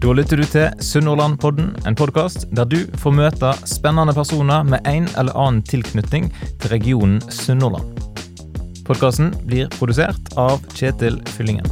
[0.00, 5.04] Da lytter du til Sunnhordlandpodden, en podkast der du får møte spennende personer med en
[5.20, 6.30] eller annen tilknytning
[6.62, 8.00] til regionen Sunnhordland.
[8.88, 11.68] Podkasten blir produsert av Kjetil Fyllingen.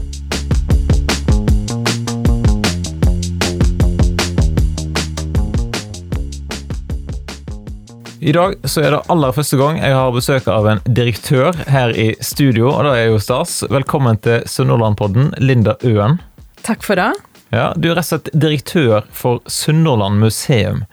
[8.21, 11.97] I dag så er det aller første gang jeg har besøk av en direktør her
[11.97, 13.63] i studio, og det er jo stas.
[13.73, 16.21] Velkommen til Sunnhordlandpodden, Linda Øen.
[16.61, 17.09] Takk for det.
[17.51, 20.85] Ja, Du er rett og slett direktør for Sunnhordland museum.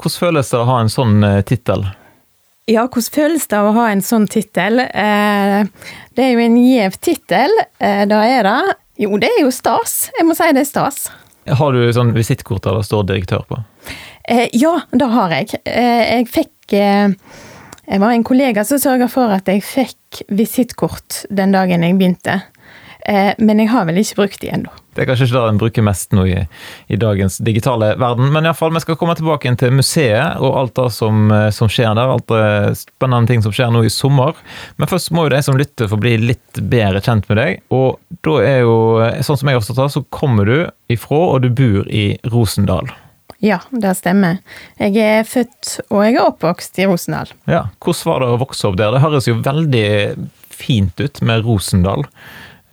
[0.00, 1.84] Hvordan føles det å ha en sånn eh, tittel?
[2.68, 4.80] Ja, hvordan føles det å ha en sånn tittel?
[4.86, 5.68] Eh,
[6.16, 7.54] det er jo en gjev tittel.
[7.80, 10.10] det da er det Jo, det er jo stas.
[10.18, 11.10] Jeg må si det er stas.
[11.48, 13.60] Har du sånn visittkort der det står direktør på?
[14.28, 15.60] Eh, ja, det har jeg.
[15.64, 17.12] Eh, jeg fikk eh,
[17.88, 22.42] Jeg var en kollega som sørga for at jeg fikk visittkort den dagen jeg begynte.
[23.08, 24.72] Eh, men jeg har vel ikke brukt de ennå.
[24.98, 26.38] Det er kanskje ikke det en bruker mest nå i,
[26.90, 30.74] i dagens digitale verden, men iallfall, vi skal komme tilbake inn til museet og alt
[30.74, 32.10] det som, eh, som skjer der.
[32.16, 34.34] Alt det spennende ting som skjer nå i sommer.
[34.82, 37.60] Men først må jo de som lytter få bli litt bedre kjent med deg.
[37.70, 38.78] Og da er jo,
[39.22, 40.56] sånn som jeg har forstått det, så kommer du
[40.90, 42.90] ifra, og du bor i Rosendal.
[43.44, 44.40] Ja, det stemmer.
[44.82, 47.30] Jeg er født og jeg er oppvokst i Rosendal.
[47.46, 48.90] Ja, Hvordan var det å vokse opp der?
[48.96, 49.86] Det høres jo veldig
[50.50, 52.02] fint ut med Rosendal.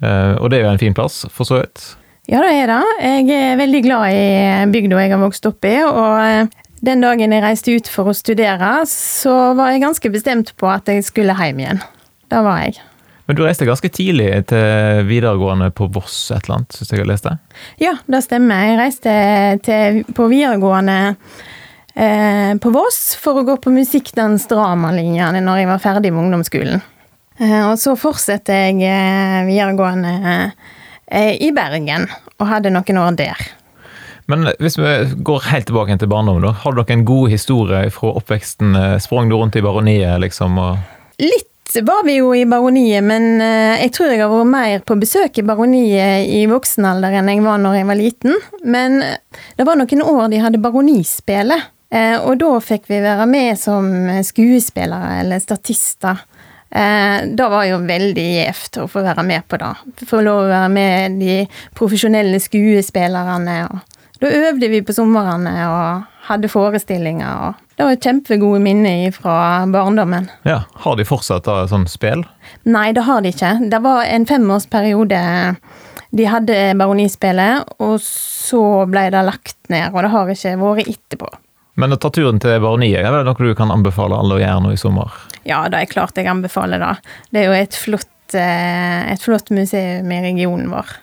[0.02, 1.86] Eh, og det er jo en fin plass, for så vidt.
[2.26, 2.84] Ja, det er det.
[3.06, 5.76] Jeg er veldig glad i bygda jeg har vokst opp i.
[5.86, 6.48] Og eh,
[6.86, 10.90] den dagen jeg reiste ut for å studere, så var jeg ganske bestemt på at
[10.90, 11.82] jeg skulle hjem igjen.
[12.34, 12.80] Det var jeg.
[13.26, 17.10] Men du reiste ganske tidlig til videregående på Voss et eller annet, syns jeg har
[17.10, 17.36] lest det?
[17.82, 18.68] Ja, det stemmer.
[18.70, 19.14] Jeg reiste
[19.66, 20.98] til, på videregående
[21.94, 26.86] eh, på Voss for å gå på musikkdans dramalinjene når jeg var ferdig med ungdomsskolen.
[27.42, 30.74] Eh, og så fortsatte jeg eh, videregående eh,
[31.12, 32.08] i Bergen,
[32.40, 33.42] og hadde noen år der.
[34.26, 36.56] Men hvis vi går helt tilbake til barndommen, da.
[36.64, 38.74] Har dere en god historie fra oppveksten?
[39.04, 40.58] Sprang du rundt i baroniet, liksom?
[41.22, 41.52] Litt
[41.82, 45.40] var vi jo i baroniet, men eh, jeg tror jeg har vært mer på besøk
[45.40, 48.38] i baroniet i voksen alder enn jeg var når jeg var liten.
[48.64, 49.18] Men eh,
[49.58, 53.90] det var noen år de hadde baronispelet, eh, og da fikk vi være med som
[54.24, 56.24] skuespillere eller statister.
[56.76, 59.70] Det var jo veldig gjevt å få være med på det.
[60.10, 61.38] Få lov å være med de
[61.78, 63.62] profesjonelle skuespillerne.
[64.20, 67.48] Da øvde vi på somrene og hadde forestillinger.
[67.48, 70.30] og Det var kjempegode minner fra barndommen.
[70.44, 72.26] Ja, Har de fortsatt da sånn spill?
[72.64, 73.56] Nei, det har de ikke.
[73.72, 75.22] Det var en femårsperiode
[76.16, 79.92] de hadde Baronispelet, og så ble det lagt ned.
[79.92, 81.32] Og det har ikke vært etterpå.
[81.76, 84.64] Men å ta turen til Baroniet, er det noe du kan anbefale alle å gjøre
[84.64, 85.16] nå i sommer?
[85.48, 86.94] Ja, det er klart jeg anbefaler det.
[87.32, 90.94] Det er jo et flott, eh, et flott museum i regionen vår.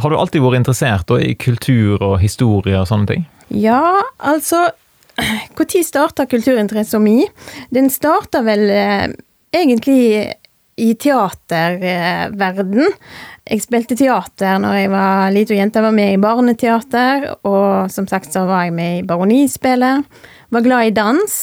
[0.00, 3.26] Har du alltid vært interessert da, i kultur og historie og sånne ting?
[3.52, 4.70] Ja, altså
[5.58, 7.26] Når starta kulturinteressen min?
[7.68, 9.10] Den starta vel eh,
[9.52, 10.32] egentlig
[10.82, 12.92] i teaterverden.
[13.42, 15.80] Jeg spilte teater når jeg var lita jente.
[15.80, 20.06] Jeg var med i barneteater, og som sagt så var jeg med i Baronispillet.
[20.52, 21.36] Var glad i dans.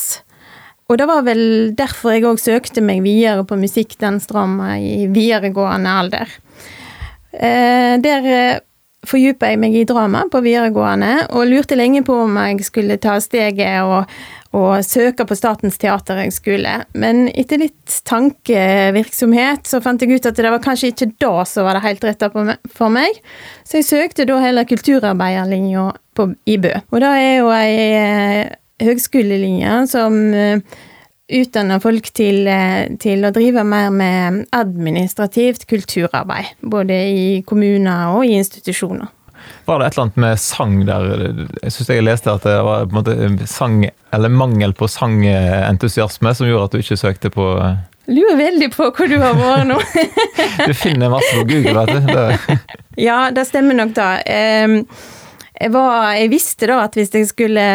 [0.89, 1.43] Og det var vel
[1.77, 6.31] derfor jeg òg søkte meg videre på musikkdansdrama i videregående alder.
[7.29, 8.61] Eh, der eh,
[9.05, 13.19] fordypa jeg meg i drama på videregående, og lurte lenge på om jeg skulle ta
[13.21, 14.09] steget og,
[14.57, 16.73] og søke på Statens teaterhøgskole.
[16.97, 21.67] Men etter litt tankevirksomhet så fant jeg ut at det var kanskje ikke da som
[21.67, 22.31] var det helt rette
[22.73, 23.19] for meg.
[23.67, 25.89] Så jeg søkte da heller kulturarbeiderlinja
[26.49, 26.73] i Bø.
[26.89, 30.79] Og det er jo ei eh, høgskolelinje som eh,
[31.39, 36.57] utdanner folk til, eh, til, å drive mer med administrativt kulturarbeid.
[36.61, 39.13] Både i kommuner og i institusjoner.
[39.65, 41.11] Var det et eller annet med sang der?
[41.63, 43.83] Jeg syns jeg leste at det var på en måte sang,
[44.15, 47.77] eller mangel på sangentusiasme som gjorde at du ikke søkte på eh,
[48.09, 49.77] Lurer veldig på hvor du har vært nå.
[50.67, 52.07] du finner masse på Google, vet du.
[52.09, 52.57] Det.
[53.07, 54.07] ja, det stemmer nok, da.
[54.25, 57.65] Jeg, var, jeg, visste da at hvis jeg skulle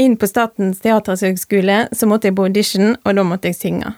[0.00, 3.94] inn på Statens teaterhøgskole, så måtte jeg på audition, og da måtte jeg synge.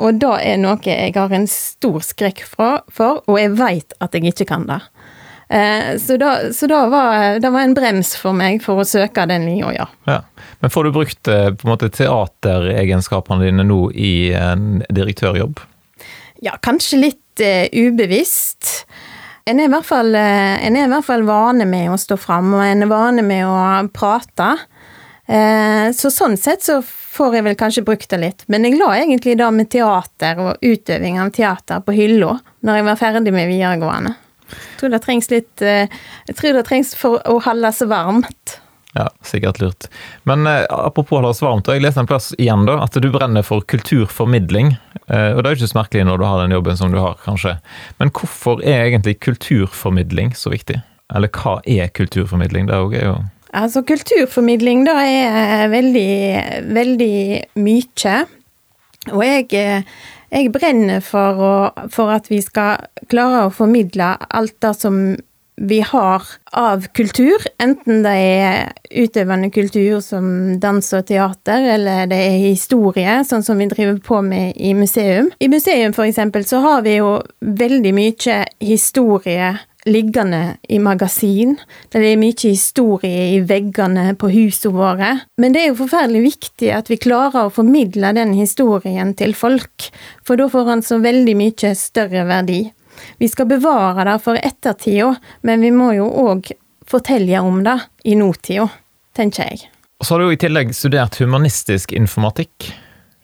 [0.00, 4.32] Og da er noe jeg har en stor skrekk for, og jeg veit at jeg
[4.32, 4.80] ikke kan det.
[5.50, 9.26] Eh, så da, så da var det var en brems for meg for å søke
[9.26, 9.86] den linja, ja.
[10.06, 10.20] ja.
[10.62, 15.58] Men får du brukt eh, på en måte teateregenskapene dine nå i en direktørjobb?
[16.40, 18.86] Ja, kanskje litt uh, ubevisst.
[19.50, 22.62] En er, fall, eh, en er i hvert fall vane med å stå fram, og
[22.64, 24.52] en er vane med å prate.
[25.26, 28.44] Eh, så sånn sett så får jeg vel kanskje brukt det litt.
[28.52, 32.36] Men jeg la egentlig da med teater og utøving av teater på hylla
[32.66, 34.14] når jeg var ferdig med videregående.
[34.50, 37.38] Jeg tror det trengs litt eh, Jeg tror det trengs for å
[37.72, 38.60] seg varmt.
[38.92, 39.86] Ja, sikkert lurt.
[40.26, 43.06] Men eh, apropos holde oss varmt, og jeg leste en plass igjen da, at du
[43.12, 44.74] brenner for kulturformidling.
[45.06, 46.98] Eh, og det er jo ikke så merkelig når du har den jobben som du
[46.98, 47.56] har, kanskje.
[48.02, 50.80] Men hvorfor er egentlig kulturformidling så viktig?
[51.14, 52.70] Eller hva er kulturformidling?
[52.70, 53.20] Det er jo
[53.50, 56.10] Altså, kulturformidling da er veldig,
[56.70, 57.16] veldig
[57.58, 58.12] mye.
[59.10, 59.48] Og jeg,
[60.30, 65.02] jeg brenner for, å, for at vi skal klare å formidle alt det som
[65.60, 66.24] vi har
[66.56, 68.70] av kultur, enten det er
[69.02, 70.24] utøvende kultur som
[70.62, 75.28] dans og teater, eller det er historie, sånn som vi driver på med i museum.
[75.36, 79.52] I museum, for eksempel, så har vi jo veldig mye historie
[79.86, 81.56] liggende i magasin.
[81.88, 85.12] Det er mye historie i veggene på husene våre.
[85.40, 89.88] Men det er jo forferdelig viktig at vi klarer å formidle den historien til folk,
[90.26, 92.62] for da får han så veldig mye større verdi.
[93.18, 95.14] Vi skal bevare det for ettertida,
[95.46, 96.52] men vi må jo òg
[96.90, 98.66] fortelle om det i nåtida,
[99.16, 99.70] tenker jeg.
[100.00, 102.70] Og så har du jo i tillegg studert humanistisk informatikk.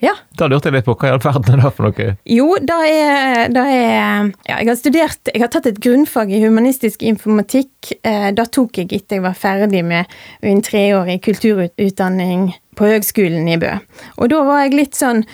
[0.05, 0.13] Ja.
[0.37, 2.09] Da lurte jeg litt på hva i all verden er det for noe?
[2.29, 6.43] Jo, det er, det er Ja, jeg har studert Jeg har tatt et grunnfag i
[6.45, 7.95] humanistisk informatikk.
[8.05, 10.13] Eh, det tok jeg etter jeg var ferdig med
[10.45, 13.73] en treårig kulturutdanning på Høgskolen i Bø.
[14.21, 15.25] Og da var jeg litt sånn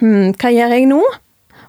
[0.00, 1.02] Hm, hva gjør jeg nå?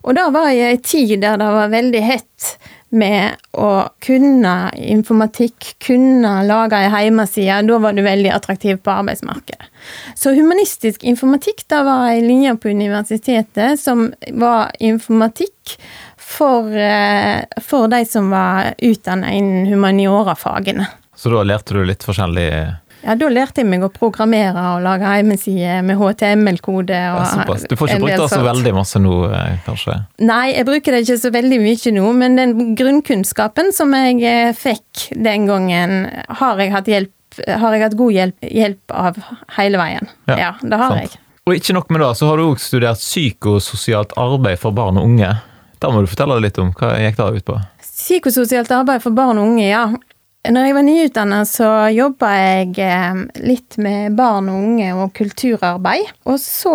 [0.06, 2.56] Og da var jeg i ei tid der det var veldig hett
[2.90, 7.62] med å kunne informatikk, kunne lage ei hjemmeside.
[7.68, 9.70] Da var du veldig attraktiv på arbeidsmarkedet.
[10.16, 15.78] Så humanistisk informatikk, da var ei linje på universitetet som var informatikk
[16.18, 20.88] for, eh, for de som var utdanna innen humaniorafagene.
[21.16, 22.50] Så da lærte du litt forskjellig
[23.06, 26.98] ja, da lærte jeg meg å programmere og lage hjemmesider med HTML-kode.
[26.98, 30.00] Ja, du får ikke brukt det så veldig masse nå, eh, kanskje?
[30.26, 34.56] Nei, jeg bruker det ikke så veldig mye nå, men den grunnkunnskapen som jeg eh,
[34.58, 36.08] fikk den gangen,
[36.42, 39.22] har jeg hatt, hjelp, har jeg hatt god hjelp, hjelp, av
[39.60, 40.10] hele veien.
[40.32, 41.06] Ja, ja det har sant.
[41.06, 41.22] jeg.
[41.46, 45.06] Og ikke nok med det, så har du òg studert psykososialt arbeid for barn og
[45.12, 45.30] unge.
[45.78, 46.72] Da må du fortelle litt om.
[46.74, 47.62] Hva gikk det ut på?
[47.86, 49.86] Psykososialt arbeid for barn og unge, ja.
[50.46, 56.12] Når jeg var nyutdanna, så jobba jeg eh, litt med barn og unge og kulturarbeid.
[56.30, 56.74] Og så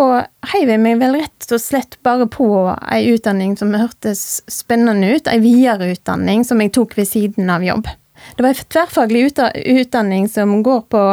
[0.51, 2.47] heiv jeg meg vel rett og slett bare på
[2.91, 5.29] ei utdanning som hørtes spennende ut.
[5.31, 7.87] Ei videreutdanning som jeg tok ved siden av jobb.
[8.35, 11.05] Det var ei tverrfaglig utdanning som går på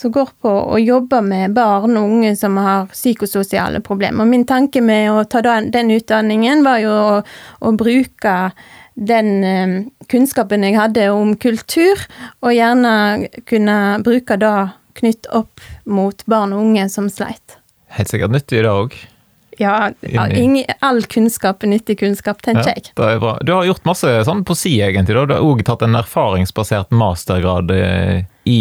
[0.00, 4.24] som går på å jobbe med barn og unge som har psykososiale problemer.
[4.24, 7.16] Min tanke med å ta den utdanningen var jo å,
[7.66, 8.36] å bruke
[8.94, 9.76] den eh,
[10.10, 12.02] kunnskapen jeg hadde om kultur,
[12.44, 14.56] og gjerne kunne bruke det
[15.00, 17.56] knytt opp mot barn og unge som sleit.
[17.96, 18.94] Helt sikkert nyttig det òg.
[19.60, 19.90] Ja,
[20.80, 22.92] all kunnskap er nyttig kunnskap, tenker ja, jeg.
[22.96, 23.34] Det er bra.
[23.44, 25.18] Du har gjort masse sånn på si, egentlig.
[25.18, 25.26] Da.
[25.28, 28.60] Du har òg tatt en erfaringsbasert mastergrad eh, i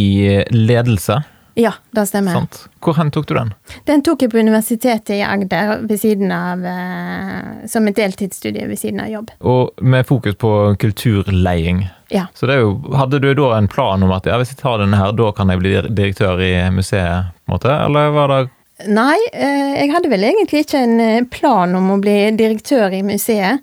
[0.52, 1.22] ledelse.
[1.60, 2.38] Ja, det stemmer.
[2.38, 2.62] Sant.
[2.80, 3.54] Hvor hen tok du den?
[3.90, 8.80] Den tok jeg på Universitetet i Agder ved siden av, eh, som et deltidsstudie ved
[8.80, 9.34] siden av jobb.
[9.44, 11.84] Og med fokus på kulturleiing.
[12.10, 12.30] Ja.
[12.34, 14.98] Så det jo, Hadde du da en plan om at ja, hvis jeg tar denne
[14.98, 17.36] her, da kan jeg bli direktør i museet?
[17.46, 18.40] på en måte, Eller var det
[18.88, 23.02] Nei, eh, jeg hadde vel egentlig ikke en eh, plan om å bli direktør i
[23.04, 23.60] museet.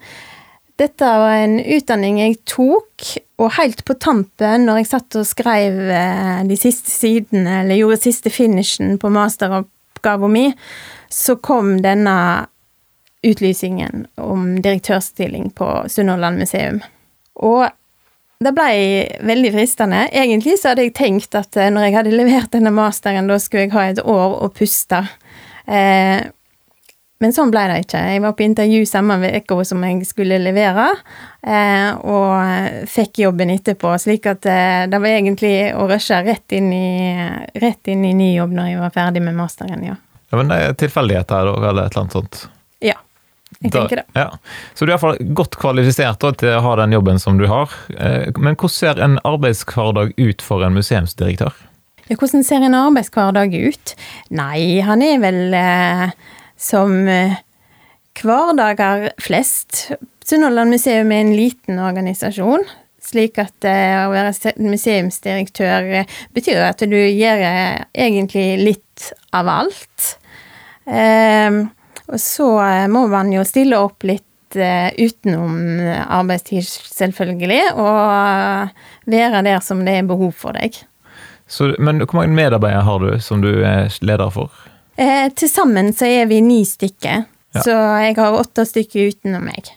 [0.76, 3.06] Dette var en utdanning jeg tok,
[3.40, 8.02] og helt på tampen, når jeg satt og skrev eh, de siste sidene, eller gjorde
[8.04, 10.52] siste finishen på masteroppgaven min,
[11.08, 12.18] så kom denne
[13.26, 16.82] utlysingen om direktørstilling på Sunnhordland museum.
[17.40, 17.66] Og
[18.44, 18.70] det ble
[19.24, 20.06] veldig fristende.
[20.12, 23.64] Egentlig så hadde jeg tenkt at eh, når jeg hadde levert denne masteren, da skulle
[23.64, 25.06] jeg ha et år å puste.
[25.64, 26.20] Eh,
[27.22, 28.00] men sånn ble det ikke.
[28.12, 30.90] Jeg var på intervju samme uke som jeg skulle levere,
[31.40, 33.94] eh, og fikk jobben etterpå.
[34.02, 36.90] Slik at eh, det var egentlig å rushe rett inn i,
[37.62, 39.96] rett inn i ny jobb når jeg var ferdig med masteren, ja.
[39.96, 42.42] ja men det er tilfeldighet tilfeldigheter, eller et eller annet sånt?
[42.84, 42.98] Ja.
[43.62, 44.06] Jeg tenker det.
[44.18, 44.28] Ja.
[44.74, 47.72] Så du er iallfall godt kvalifisert til å ha den jobben som du har.
[47.96, 51.56] Eh, men hvordan ser en arbeidshverdag ut for en museumsdirektør?
[52.06, 53.96] Ja, hvordan ser en arbeidshverdag ut?
[54.36, 55.40] Nei, han er vel
[56.56, 57.36] som eh,
[58.22, 59.92] hverdager flest.
[60.24, 62.64] Sunnhordland museum er en liten organisasjon.
[63.06, 67.44] Slik at eh, å være museumsdirektør eh, betyr at du gjør
[67.92, 70.12] egentlig litt av alt.
[70.86, 72.46] Og så
[72.88, 76.62] må man jo stille opp litt utenom arbeidstid,
[76.94, 80.78] selvfølgelig, og være der som det er behov for deg.
[81.50, 84.54] Så, men hvor mange medarbeidere har du som du er leder for?
[84.98, 87.24] Eh, Til sammen så er vi ni stykker.
[87.56, 87.62] Ja.
[87.64, 87.72] Så
[88.04, 89.72] jeg har åtte stykker utenom meg.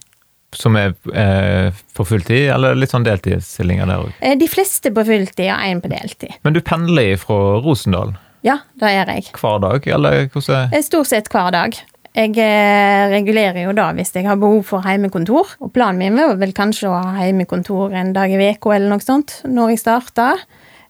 [0.55, 4.13] som er eh, på fulltid, eller litt sånn deltidsstillinger der òg?
[4.21, 6.33] Eh, De fleste på fulltid og én på deltid.
[6.43, 9.27] Men du pendler fra Rosendal Ja, det gjør jeg.
[9.37, 11.77] hver dag, eller hvordan Eh, Stort sett hver dag.
[12.15, 15.53] Jeg eh, regulerer jo da hvis jeg har behov for heimekontor.
[15.61, 19.05] Og planen min var vel kanskje å ha heimekontor en dag i veka eller noe
[19.05, 20.31] sånt når jeg starta.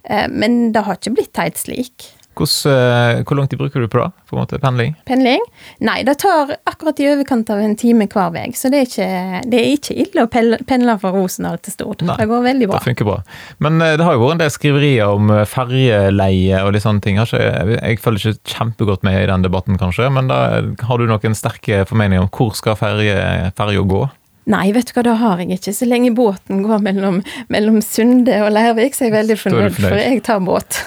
[0.06, 2.08] Eh, Men det har ikke blitt helt slik.
[2.40, 4.12] Hvordan, eh, Hvor lang tid bruker du på det?
[4.30, 4.96] På en måte pendling?
[5.06, 5.44] Pendling?
[5.80, 9.42] Nei, det tar akkurat i overkant av en time hver vei, så det er ikke,
[9.50, 10.30] det er ikke ille å
[10.66, 12.04] pendle fra Rosendal til Stord.
[12.08, 12.80] Nei, Det går veldig bra.
[12.80, 13.18] Det funker bra.
[13.60, 17.04] Men eh, det har jo vært en del skriverier om eh, ferjeleie og litt sånne
[17.06, 17.20] ting.
[17.20, 17.42] Ikke,
[17.76, 20.40] jeg, følger ikke kjempegodt med i den debatten, kanskje, men da
[20.88, 24.06] har du noen sterke formeninger om hvor skal ferja gå?
[24.50, 25.74] Nei, vet du hva, det har jeg ikke.
[25.78, 27.20] Så lenge båten går mellom,
[27.54, 29.92] mellom Sunde og Leirvik, så er jeg veldig fornøyd, fornøyd.
[29.92, 30.80] for jeg tar båt.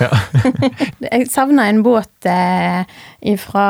[1.06, 3.66] jeg savner en båt eh, fra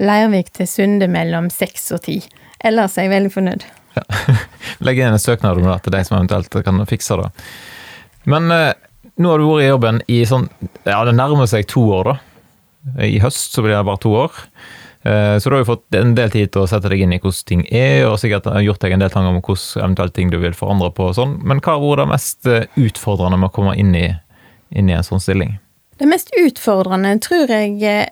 [0.00, 2.18] Leirvik til Sunde mellom seks og ti.
[2.66, 3.68] Ellers er jeg veldig fornøyd.
[4.86, 7.30] Legg inn en søknad om det til de som eventuelt kan fikse det.
[8.32, 8.74] Men eh,
[9.22, 10.48] nå har du vært i jobben i sånn
[10.86, 12.18] Ja, det nærmer seg to år, da.
[13.06, 14.46] I høst så blir det bare to år.
[15.04, 17.18] Eh, Så du har jo fått en del tid til å sette deg inn i
[17.18, 20.38] hvordan ting er, og sikkert gjort deg en del tanker om hvordan eventuelt ting du
[20.38, 21.32] vil forandre på og sånn.
[21.42, 24.08] Men hva vært det mest eh, utfordrende med å komme inn i,
[24.70, 25.52] inn i en sånn stilling?
[25.98, 28.06] Det mest utfordrende tror jeg eh,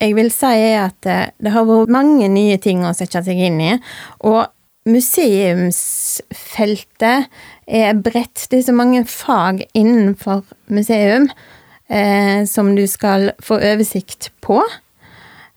[0.00, 3.60] jeg vil si er at det har vært mange nye ting å sette seg inn
[3.60, 3.76] i.
[4.24, 4.48] Og
[4.88, 7.28] museumsfeltet
[7.68, 8.48] er bredt.
[8.48, 10.40] Det er så mange fag innenfor
[10.72, 11.28] museum
[11.88, 14.62] eh, som du skal få oversikt på.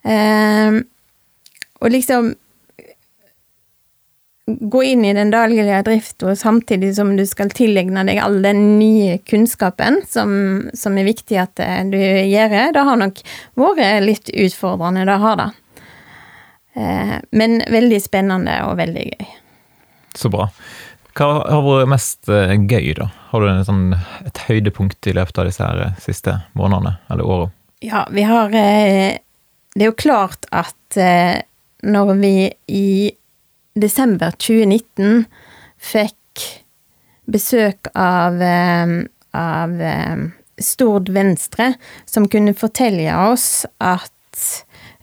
[0.03, 0.79] Eh,
[1.83, 2.33] og liksom
[4.45, 9.17] gå inn i den daglige drifta samtidig som du skal tilegne deg all den nye
[9.23, 10.33] kunnskapen som,
[10.75, 12.73] som er viktig at eh, du gjør.
[12.75, 13.21] Det har nok
[13.59, 15.49] vært litt utfordrende, det har det.
[16.75, 19.27] Eh, Men veldig spennende og veldig gøy.
[20.19, 20.49] Så bra.
[21.13, 23.11] Hva har vært mest eh, gøy, da?
[23.31, 23.83] Har du sånn,
[24.25, 27.51] et høydepunkt i løpet av disse her siste månedene eller åra?
[27.83, 29.19] Ja, vi har eh,
[29.73, 31.41] Det er jo klart at eh,
[31.83, 32.35] når vi
[32.69, 32.89] i
[33.73, 35.23] desember 2019
[35.81, 36.43] fikk
[37.33, 38.93] besøk av, eh,
[39.33, 40.27] av eh,
[40.61, 41.71] Stord Venstre,
[42.05, 44.11] som kunne fortelle oss at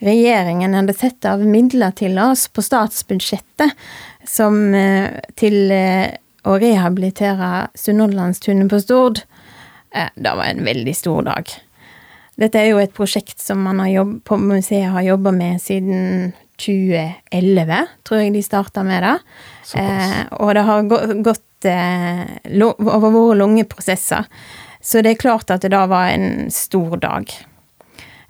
[0.00, 3.74] regjeringen hadde satt av midler til oss på statsbudsjettet
[4.26, 4.56] som
[5.38, 9.20] til å rehabilitere Sunnhordlandstunet på Stord.
[9.92, 11.52] Det var en veldig stor dag.
[12.40, 16.32] Dette er jo et prosjekt som man har jobb, på museet har jobba med siden
[16.60, 19.14] 2011, tror jeg de starta med det.
[19.80, 22.24] Eh, og det har gått eh,
[22.64, 24.28] over våre lange prosesser.
[24.80, 27.28] Så det er klart at det da var en stor dag.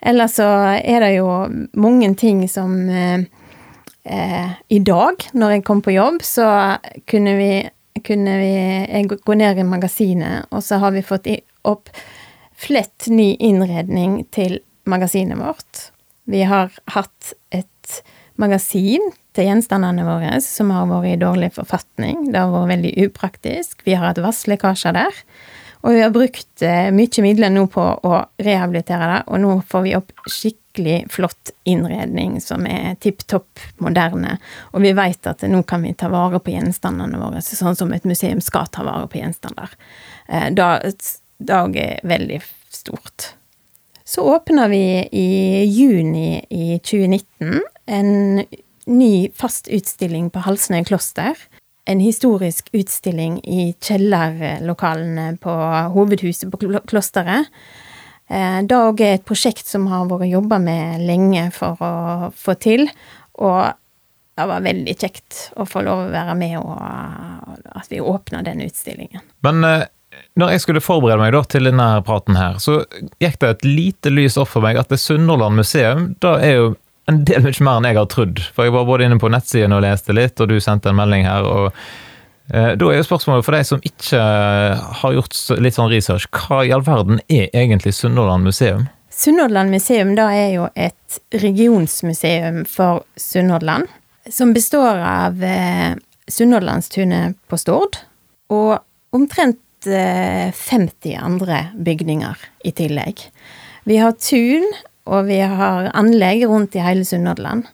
[0.01, 0.49] Ellers så
[0.81, 1.29] er det jo
[1.79, 3.27] mange ting som eh,
[4.05, 6.49] eh, I dag, når jeg kom på jobb, så
[7.11, 7.53] kunne vi,
[8.07, 11.31] kunne vi gå ned i magasinet, og så har vi fått
[11.69, 11.93] opp
[12.61, 15.91] flett ny innredning til magasinet vårt.
[16.31, 18.03] Vi har hatt et
[18.41, 22.29] magasin til gjenstandene våre som har vært i dårlig forfatning.
[22.33, 23.85] Det har vært veldig upraktisk.
[23.87, 25.25] Vi har hatt vasslekkasjer der.
[25.81, 29.85] Og vi har brukt eh, mye midler nå på å rehabilitere det, og nå får
[29.87, 34.37] vi opp skikkelig flott innredning som er tipp topp moderne.
[34.75, 38.05] Og vi vet at nå kan vi ta vare på gjenstandene våre, sånn som et
[38.05, 39.73] museum skal ta vare på gjenstander.
[40.29, 40.75] Eh, da,
[41.41, 43.35] det er veldig stort.
[44.05, 48.45] Så åpna vi i juni i 2019 en
[48.91, 51.39] ny fast utstilling på Halsnøy kloster.
[51.87, 55.55] En historisk utstilling i kjellerlokalene på
[55.95, 57.51] hovedhuset på klosteret.
[58.31, 61.95] Dag Det òg er et prosjekt som har vært jobba med lenge for å
[62.35, 62.85] få til,
[63.43, 63.73] og
[64.39, 66.77] det var veldig kjekt å få lov å være med og
[67.75, 69.25] at vi åpna den utstillingen.
[69.43, 69.89] Men eh,
[70.39, 72.81] når jeg skulle forberede meg da til denne praten her, så
[73.23, 76.71] gikk det et lite lys opp for meg at det Sunnhordland museum da er jo
[77.11, 78.41] en del mye mer enn jeg har trodd.
[78.55, 81.27] For jeg var både inne på nettsiden og leste litt, og du sendte en melding
[81.27, 81.47] her.
[81.47, 81.71] og
[82.53, 84.21] eh, Da er jo spørsmålet for deg som ikke
[85.01, 88.87] har gjort litt sånn research, hva i all verden er egentlig Sunnhordland museum?
[89.11, 93.91] Sunnhordland museum da er jo et regionsmuseum for Sunnhordland,
[94.31, 95.99] som består av eh,
[96.31, 97.99] Sunnhordlandstunet på Stord
[98.55, 98.79] og
[99.17, 103.27] omtrent eh, 50 andre bygninger i tillegg.
[103.89, 104.67] Vi har tun,
[105.07, 107.65] og vi har anlegg rundt i hele Sunnhordland.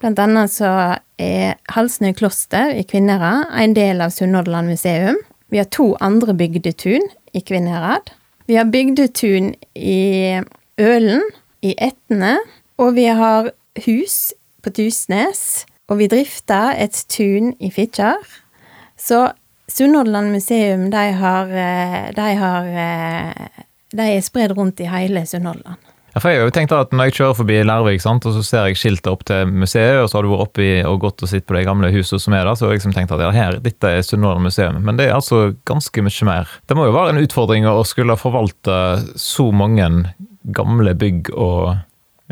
[0.00, 0.70] Blant annet så
[1.18, 5.16] er Halsnøy kloster i Kvinnherad en del av Sunnhordland museum.
[5.48, 8.12] Vi har to andre bygdetun i Kvinnherad.
[8.46, 10.40] Vi har bygdetun i
[10.78, 11.22] Ølen,
[11.62, 12.36] i Etne,
[12.78, 13.50] og vi har
[13.86, 15.64] hus på Tusnes.
[15.88, 18.22] Og vi drifter et tun i Fitjar.
[18.98, 19.30] Så
[19.68, 23.64] Sunnhordland museum, de har, eh, de har eh,
[23.96, 25.78] De er spredd rundt i hele Sunnhordland.
[26.16, 28.42] Ja, for jeg har jo tenkt at Når jeg kjører forbi Lærvik, sant, og så
[28.44, 31.28] ser jeg skiltet opp til museet, og så har du vært oppi og gått og
[31.28, 33.32] sett på de gamle husene som er der, så har jeg liksom tenkt at ja,
[33.36, 34.78] her, dette er Sunnhordland museum.
[34.86, 36.56] Men det er altså ganske mye mer.
[36.64, 38.78] Det må jo være en utfordring å skulle forvalte
[39.20, 39.90] så mange
[40.56, 41.76] gamle bygg og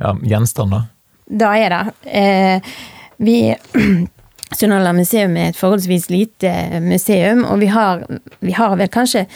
[0.00, 0.88] ja, gjenstander.
[1.28, 1.84] Da er det.
[2.08, 2.74] Eh,
[3.20, 3.38] vi
[4.58, 8.04] Sunnhordland museum er et forholdsvis lite museum, og vi har,
[8.40, 9.26] vi har vel kanskje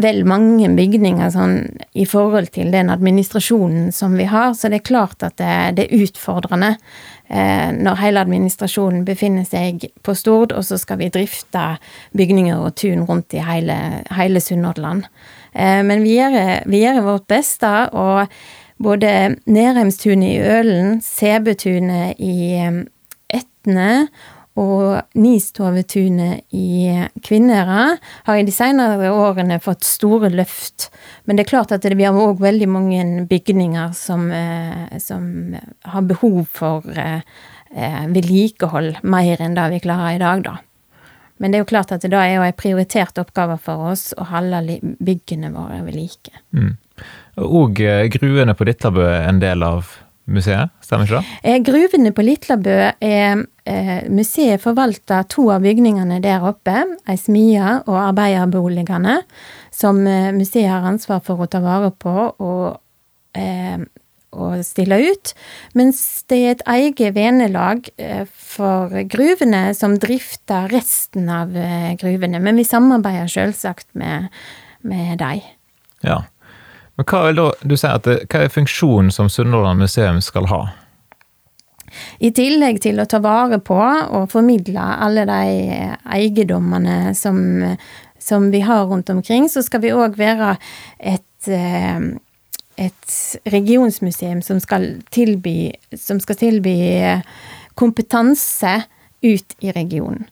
[0.00, 1.58] vel mange bygninger sånn
[1.94, 5.86] i forhold til den administrasjonen som vi har, så det er klart at det, det
[5.86, 6.72] er utfordrende
[7.28, 11.76] eh, når hele administrasjonen befinner seg på Stord, og så skal vi drifte
[12.16, 13.78] bygninger og tun rundt i hele,
[14.16, 15.06] hele Sunnhordland.
[15.52, 18.34] Eh, men vi gjør, vi gjør, vårt beste, og
[18.82, 22.82] både Nerheimstunet i Ølen, Sebetunet i eh,
[23.34, 24.08] Etne
[24.54, 26.86] og Nistovetunet i
[27.26, 30.90] Kvinnherad har i de senere årene fått store løft.
[31.26, 36.06] Men det er klart at vi har òg veldig mange bygninger som, eh, som har
[36.06, 37.26] behov for eh,
[37.74, 40.56] eh, vedlikehold mer enn det vi klarer i dag, da.
[41.42, 44.12] Men det er jo klart at det da er jo en prioritert oppgave for oss
[44.14, 46.30] å holde byggene våre ved like.
[46.54, 46.76] Mm.
[47.42, 47.82] Og
[48.14, 49.96] gruene på Dittabø er en del av
[50.30, 51.40] museet, stemmer ikke det?
[51.44, 57.80] Eh, gruvene på Litlabø er eh, Museet forvalter to av bygningene der oppe, ei smie
[57.84, 59.18] og arbeiderboligene,
[59.74, 62.78] som eh, museet har ansvar for å ta vare på og,
[63.36, 63.84] eh,
[64.34, 65.34] og stille ut.
[65.78, 66.00] Mens
[66.32, 67.86] det er et eget venelag
[68.34, 71.54] for gruvene som drifter resten av
[72.00, 72.40] gruvene.
[72.42, 74.26] Men vi samarbeider selvsagt med,
[74.82, 75.44] med dem.
[76.02, 76.24] Ja.
[76.96, 80.62] Men hva er, da, du sier at hva er funksjonen som Sunnhordland museum skal ha?
[82.18, 85.40] I tillegg til å ta vare på og formidle alle de
[86.16, 87.38] eiendommene som,
[88.18, 90.56] som, vi har rundt omkring, så skal vi òg være
[90.98, 92.08] et, eh,
[92.82, 93.18] et
[93.54, 96.76] regionsmuseum som skal tilby, som skal tilby
[97.78, 98.80] kompetanse
[99.24, 100.26] ut i regionen.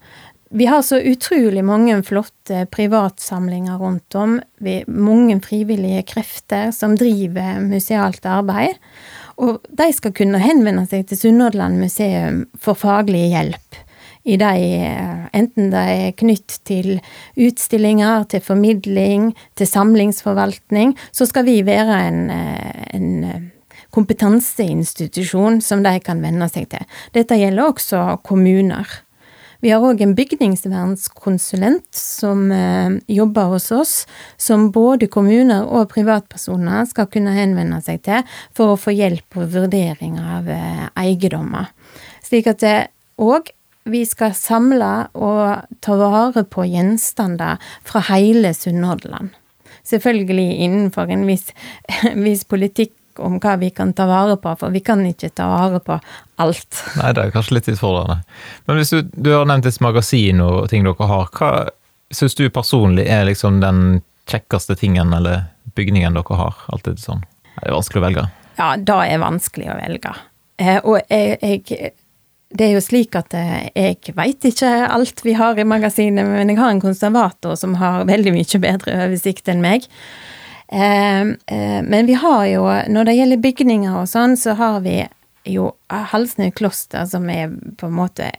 [0.54, 4.34] Vi har så utrolig mange flotte privatsamlinger rundt om.
[4.60, 8.76] Vi, mange frivillige krefter som driver musealt arbeid.
[9.40, 13.78] Og de skal kunne henvende seg til Sunnhordland museum for faglig hjelp.
[14.28, 14.50] I de,
[15.34, 17.00] enten de er knytt til
[17.40, 22.20] utstillinger, til formidling, til samlingsforvaltning, så skal vi være en,
[22.92, 23.48] en
[23.92, 26.84] kompetanseinstitusjon som de kan venne seg til.
[27.16, 29.00] Dette gjelder også kommuner.
[29.62, 33.92] Vi har òg en bygningsvernskonsulent som eh, jobber hos oss,
[34.34, 38.26] som både kommuner og privatpersoner skal kunne henvende seg til
[38.58, 41.70] for å få hjelp og vurdering av eh, eiendommer.
[42.26, 42.78] Slik at det
[43.22, 43.52] òg
[43.86, 49.30] vi skal samle og ta vare på gjenstander fra hele Sunnhordland.
[49.86, 51.48] Selvfølgelig innenfor en viss,
[52.26, 55.80] viss politikk om hva vi kan ta vare på, for vi kan ikke ta vare
[55.84, 55.98] på
[56.42, 56.82] alt.
[56.98, 58.22] Nei, det er kanskje litt utfordrende.
[58.68, 61.52] Men hvis du, du har nevnt et magasin og ting dere har, hva
[62.12, 66.60] syns du personlig er liksom den kjekkeste tingen eller bygningen dere har?
[66.72, 67.24] Alltid sånn.
[67.58, 68.28] Det er vanskelig å velge.
[68.58, 70.14] Ja, da er vanskelig å velge.
[70.60, 71.92] Eh, og jeg, jeg
[72.52, 76.52] det er jo slik at eh, jeg veit ikke alt vi har i magasinet, men
[76.52, 79.88] jeg har en konservator som har veldig mye bedre oversikt enn meg.
[80.72, 85.02] Ehm, eh, men vi har jo, når det gjelder bygninger og sånn, så har vi
[85.52, 88.30] jo Halsnøy kloster, som er på en måte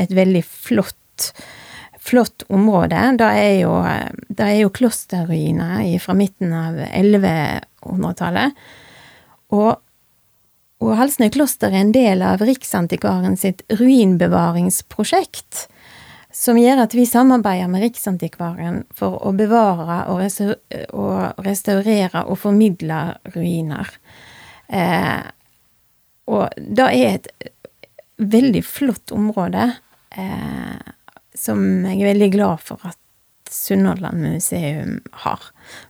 [0.00, 1.32] et veldig flott
[2.02, 2.98] flott område.
[3.18, 3.76] Det er jo,
[4.26, 8.56] det er jo klosterruiner fra midten av 1100-tallet.
[9.54, 9.76] Og,
[10.82, 15.68] og Halsnøy kloster er en del av Riksantikvaren sitt ruinbevaringsprosjekt
[16.32, 20.22] som gjør at vi samarbeider med Riksantikvaren for å bevare og,
[21.44, 23.02] restaurere og formidle
[23.34, 23.90] ruiner.
[24.72, 25.20] Eh,
[26.32, 27.30] og det er et
[28.22, 29.68] veldig flott område
[30.16, 30.92] eh,
[31.36, 32.98] som jeg er veldig glad for at
[33.52, 35.42] Sunnhordland museum har.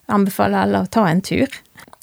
[0.09, 1.53] Jeg anbefaler alle å ta en tur.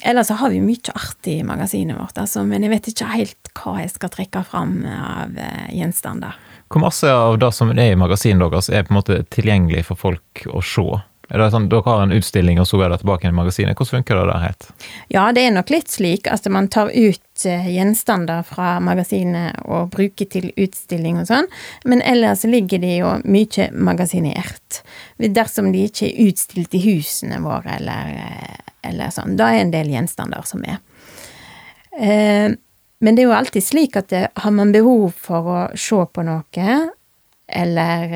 [0.07, 3.51] Ellers så har vi mye artig i magasinet vårt, altså, men jeg vet ikke helt
[3.59, 6.37] hva jeg skal trekke fram av eh, gjenstander.
[6.69, 9.97] Hvor masse av det som er i magasinet deres, er på en måte tilgjengelig for
[9.97, 11.01] folk å se?
[11.29, 13.77] Er det sånn, Dere har en utstilling, og så er det tilbake i magasinet.
[13.77, 14.69] Hvordan funker det der helt?
[15.13, 19.91] Ja, det er nok litt slik at man tar ut eh, gjenstander fra magasinet og
[19.93, 21.49] bruker til utstilling og sånn,
[21.85, 24.81] men ellers ligger de jo mye magasinert.
[25.21, 29.37] Dersom de ikke er utstilt i husene våre eller, eh, eller sånn.
[29.37, 30.81] Da er en del gjenstander som er.
[31.93, 32.57] Eh,
[32.99, 36.23] men det er jo alltid slik at det, har man behov for å se på
[36.27, 36.69] noe,
[37.49, 38.15] eller,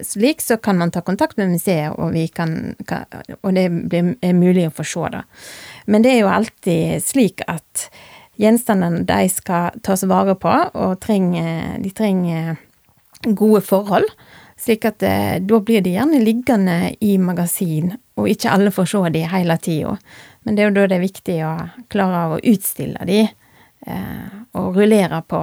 [0.00, 3.04] slik, så kan man ta kontakt med museet, og, kan, kan,
[3.42, 5.22] og det blir, er mulig å få se det.
[5.86, 7.88] Men det er jo alltid slik at
[8.40, 12.56] gjenstandene de skal tas vare på, og trenger, de trenger
[13.36, 14.08] gode forhold.
[14.60, 19.00] Slik at eh, da blir de gjerne liggende i magasin, og ikke alle får se
[19.16, 19.96] de hele tida.
[20.44, 21.54] Men det er jo da det er viktig å
[21.92, 23.32] klare å utstille de, eh,
[23.84, 25.40] og rullere på,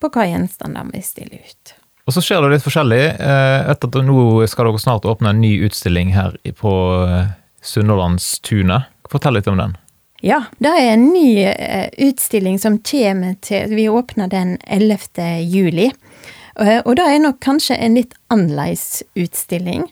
[0.00, 1.76] på hva gjenstander vi stiller ut.
[2.06, 3.02] Og så skjer det litt forskjellig.
[3.18, 6.72] Eh, etter at nå skal dere snart åpne en ny utstilling her på
[7.02, 7.32] eh,
[7.66, 8.92] Sunnhordlandstunet.
[9.10, 9.74] Fortell litt om den.
[10.24, 15.42] Ja, det er en ny eh, utstilling som kommer til Vi åpner den 11.
[15.42, 15.90] juli.
[16.56, 19.82] Og det er nok kanskje en litt annerledes utstilling.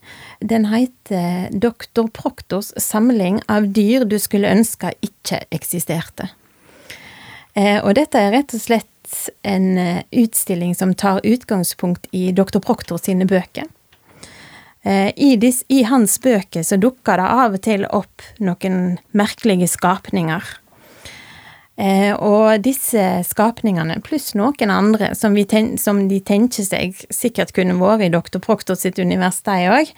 [0.40, 6.30] Den heter Doktor Proktors samling av dyr du skulle ønske ikke eksisterte.
[7.54, 8.90] Og dette er rett og slett
[9.42, 12.58] en eh, utstilling som tar utgangspunkt i dr.
[12.58, 13.68] Proctor sine bøker.
[14.82, 19.68] Eh, I, dis, I, hans bøker så dukker det av og til opp noen merkelige
[19.72, 20.44] skapninger.
[21.76, 27.78] Eh, og disse skapningene, pluss noen andre som, ten, som, de tenker seg sikkert kunne
[27.80, 28.38] vært i dr.
[28.44, 29.94] Proctor sitt univers, de òg,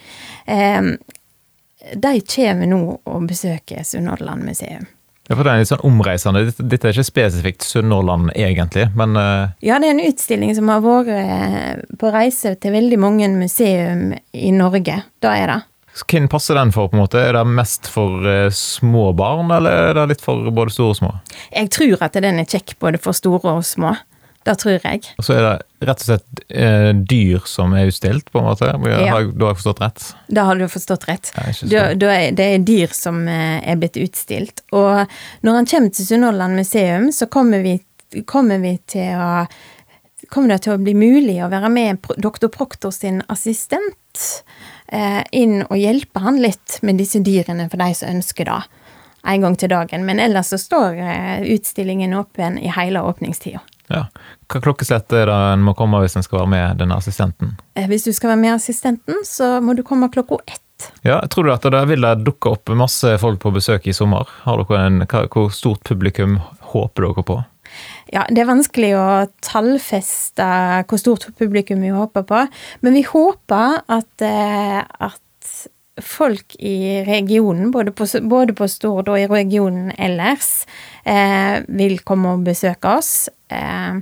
[0.47, 0.93] eh,
[1.93, 4.87] de kommer nå og besøker Sunnhordland museum.
[5.27, 6.45] Ja, for det er litt sånn omreisende.
[6.55, 9.49] Dette er ikke spesifikt Sunnhordland egentlig, men uh...
[9.63, 14.13] Ja, det er en utstilling som har vært eh, på reise til veldig mange museum
[14.15, 15.01] i Norge.
[15.23, 15.59] Da er det.
[15.97, 16.87] Hvem passer den for?
[16.87, 17.19] på en måte?
[17.19, 20.99] Er det mest for uh, små barn, eller er det litt for både store og
[21.01, 21.13] små?
[21.51, 23.95] Jeg tror at den er kjekk både for store og små.
[24.47, 25.03] Det tror jeg.
[25.19, 28.69] Og så er det rett og slett eh, dyr som er utstilt, på en måte?
[28.71, 29.13] Da har, ja.
[29.13, 30.05] har jeg forstått rett?
[30.39, 31.31] Da har du forstått rett.
[31.67, 34.63] Da, da er, det er dyr som eh, er blitt utstilt.
[34.71, 35.03] Og
[35.43, 37.75] når han kommer til Sunnhordland museum, så kommer vi,
[38.29, 39.31] kommer vi til å
[40.31, 44.25] kommer det til å bli mulig å være med doktor Proctor sin assistent
[44.91, 48.59] eh, inn og hjelpe han litt med disse dyrene for de som ønsker det,
[49.27, 50.05] en gang til dagen.
[50.07, 53.63] Men ellers så står eh, utstillingen åpen i hele åpningstida.
[53.91, 54.05] Ja.
[54.51, 57.55] Hva klokkeslett er det en må komme hvis en skal være med denne assistenten?
[57.77, 60.63] Eh, hvis du skal være med assistenten, så må du komme klokka ett.
[61.01, 64.29] Ja, Tror du at det vil dukke opp masse folk på besøk i sommer?
[64.43, 66.37] Har dere en, Hvor stort publikum
[66.73, 67.37] håper dere på?
[68.13, 69.07] Ja, Det er vanskelig å
[69.43, 70.47] tallfeste
[70.87, 72.43] hvor stort publikum vi håper på,
[72.81, 75.21] men vi håper at, eh, at
[76.03, 80.65] folk i regionen, både på, både på Stord og i regionen ellers,
[81.03, 83.29] eh, vil komme og besøke oss.
[83.49, 83.99] Eh,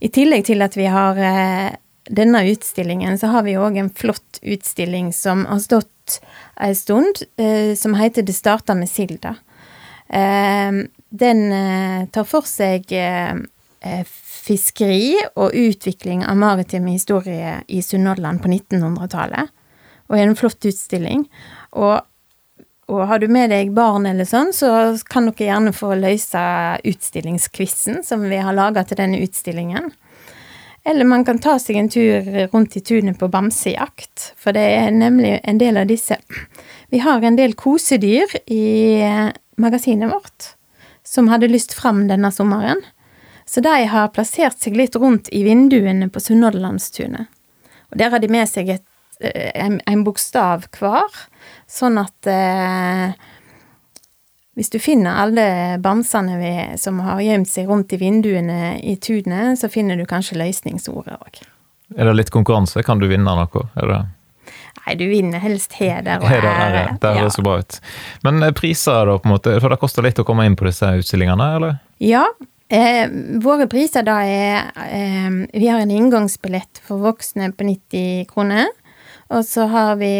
[0.00, 1.76] I tillegg til at vi har eh,
[2.08, 6.20] denne utstillingen, så har vi òg en flott utstilling som har stått
[6.60, 9.36] ei stund, eh, som heter Det starta med Silda.
[10.08, 10.72] Eh,
[11.08, 12.90] den eh, tar for seg
[14.18, 19.52] fiskeri og utvikling av maritime historie i Sunnhordland på 1900-tallet
[20.08, 21.26] og er en flott utstilling.
[21.76, 22.00] Og,
[22.88, 26.42] og, har du med deg barn eller sånn, så kan dere gjerne få løse
[26.88, 29.92] utstillingsquizen som vi har laga til denne utstillingen.
[30.88, 34.92] Eller man kan ta seg en tur rundt i tunet på bamsejakt, for det er
[34.94, 36.16] nemlig en del av disse
[36.88, 39.04] Vi har en del kosedyr i
[39.60, 40.54] magasinet vårt
[41.04, 42.80] som hadde lyst fram denne sommeren.
[43.44, 47.28] Så de har plassert seg litt rundt i vinduene på Sunnhordlandstunet.
[47.88, 48.87] Og der har de med seg et Eh,
[49.20, 51.18] en, en bokstav hver,
[51.70, 53.16] sånn at eh,
[54.58, 59.58] hvis du finner alle bamsene ved, som har gjemt seg rundt i vinduene i tunet,
[59.60, 61.42] så finner du kanskje løsningsordet òg.
[61.96, 62.82] Er det litt konkurranse?
[62.82, 63.68] Kan du vinne noe?
[63.78, 64.00] Er det
[64.88, 66.48] Nei, du vinner helst heder og ære.
[66.48, 66.82] ære.
[67.02, 67.42] Det høres ja.
[67.44, 67.78] bra ut.
[68.24, 70.64] Men eh, priser, da, på en måte, for det koster litt å komme inn på
[70.64, 71.74] disse utstillingene, eller?
[72.00, 72.24] Ja.
[72.72, 73.04] Eh,
[73.44, 78.72] våre priser da er eh, Vi har en inngangsbillett for voksne på 90 kroner.
[79.34, 80.12] Og så har vi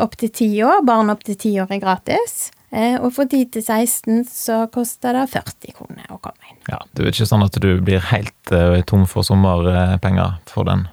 [0.00, 0.82] opptil ti år.
[0.88, 2.50] Barn opptil ti år er gratis.
[2.72, 6.56] Eh, og for 10 til 16 så koster det 40 kroner å komme inn.
[6.70, 10.86] Ja, Det er ikke sånn at du blir helt uh, tom for sommerpenger for den?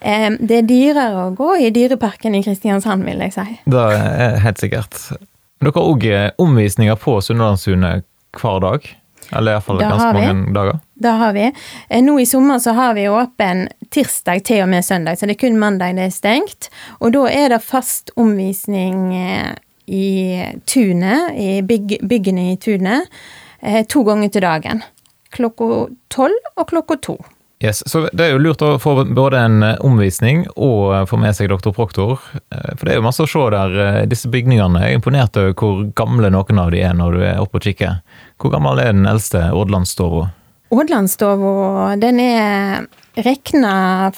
[0.00, 3.58] Um, det er dyrere å gå i Dyreparken i Kristiansand, vil jeg si.
[3.68, 4.96] Det er helt sikkert.
[5.60, 6.08] Dere har òg
[6.40, 8.08] omvisninger på Sunnhordlandssundet
[8.40, 8.88] hver dag?
[9.30, 10.78] Eller iallfall ganske mange dager?
[11.00, 11.46] Det har vi.
[11.88, 15.38] Eh, nå i sommer så har vi åpen tirsdag til og med søndag, så det
[15.38, 16.70] er kun mandag det er stengt.
[17.00, 19.52] Og da er det fast omvisning eh,
[19.90, 20.06] i
[20.66, 23.10] tunet, i bygg, byggene i tunet,
[23.60, 24.82] eh, to ganger til dagen.
[25.30, 27.18] Klokka tolv og klokka to.
[27.60, 31.50] Yes, så Det er jo lurt å få både en omvisning og få med seg
[31.52, 32.16] doktor Proktor.
[32.48, 34.08] For det er jo masse å se der.
[34.08, 34.80] Disse bygningene.
[34.80, 37.64] Jeg er imponert over hvor gamle noen av de er når du er oppe og
[37.68, 38.00] kikker.
[38.40, 40.32] Hvor gammel er den eldste Ådlandstova?
[40.72, 42.88] Ådlandstova, den er
[43.20, 44.08] regna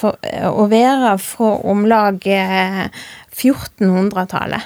[0.53, 4.63] å være fra om lag 1400-tallet.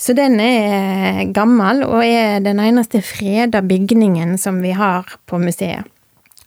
[0.00, 5.91] Så den er gammel, og er den eneste freda bygningen som vi har på museet.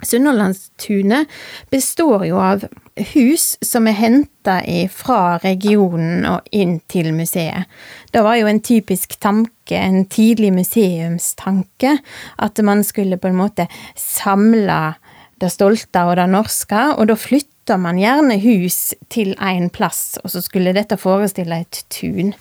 [0.06, 1.32] Sunnhordlandstunet
[1.74, 2.66] består jo av
[3.14, 4.60] hus som er henta
[4.94, 7.68] fra regionen og inn til museet.
[8.12, 11.98] Det var jo en typisk tanke, en tidlig museumstanke,
[12.38, 13.68] at man skulle på en måte
[14.00, 14.96] samle
[15.42, 20.32] det stolte og det norske, og da flytta man gjerne hus til én plass, og
[20.32, 22.32] så skulle dette forestille et tun.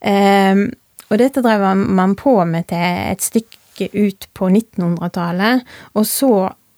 [0.00, 0.70] Um,
[1.12, 2.80] og dette drev man på med til
[3.12, 6.32] et stykke ut på 1900-tallet, og så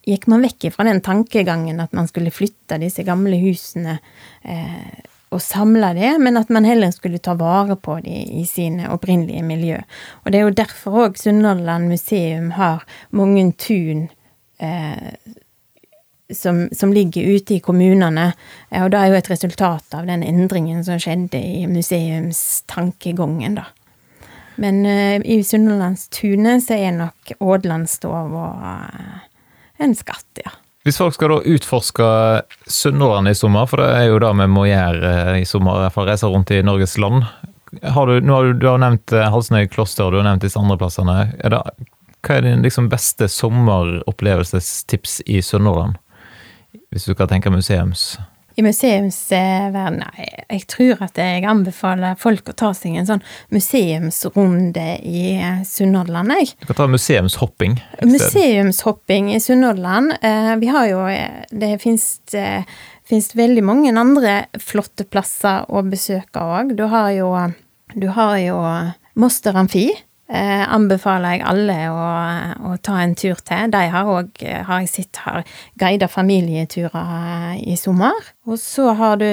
[0.06, 3.98] gikk man vekk fra den tankegangen at man skulle flytte disse gamle husene
[4.42, 8.86] eh, og samle det, men at man heller skulle ta vare på de i sine
[8.94, 9.80] opprinnelige miljø.
[10.22, 14.06] Og det er jo derfor òg Sunnhordland museum har mange tun
[14.62, 15.10] eh,
[16.32, 18.30] som, som, ligger ute i kommunene.
[18.80, 23.68] Og det er jo et resultat av den endringen som skjedde i museumstankegangen, da.
[24.54, 29.22] Men uh, i Sunnhordlandstunet så er nok Ådlandstova uh,
[29.82, 30.52] en skatt, ja.
[30.84, 32.06] Hvis folk skal da utforske
[32.68, 36.04] Sunnhordland i sommer, for det er jo det vi må gjøre eh, i sommer, for
[36.04, 37.24] å reise rundt i Norges land.
[37.82, 40.76] Har du, har du, du har nevnt Halsnøy kloster, og du har nevnt disse andre
[40.78, 41.16] plassene.
[41.40, 41.62] Det,
[42.24, 45.96] hva er din liksom beste sommeropplevelsestips i Sunnhordland?
[46.92, 48.14] Hvis du kan tenke museums?
[48.54, 50.04] I museumsverdenen
[50.50, 55.24] Jeg tror at jeg anbefaler folk å ta seg en sånn museumsrunde i
[55.66, 56.54] Sunnhordland, jeg.
[56.60, 57.78] Du kan ta museumshopping?
[58.06, 60.16] Museumshopping i Sunnhordland.
[60.22, 61.02] Eh, vi har jo
[61.50, 62.06] Det fins
[63.04, 66.74] finnes veldig mange andre flotte plasser å besøke òg.
[66.78, 67.30] Du har jo
[67.94, 68.58] Du har jo
[69.14, 69.90] Moster Amfi
[70.34, 72.06] eh, anbefaler jeg alle å,
[72.70, 73.70] å, ta en tur til.
[73.72, 75.44] De har òg, har jeg sett, har
[75.80, 78.32] guida familieturer i sommer.
[78.48, 79.30] Og så har du,